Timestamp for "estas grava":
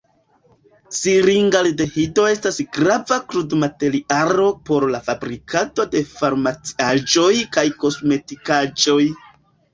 2.29-3.17